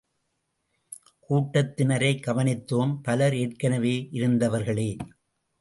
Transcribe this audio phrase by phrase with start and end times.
[1.29, 4.97] கூட்டத்தினரைக் கவனித்தோம் பலர் ஏற்கெனவே இருந்தவர்களே.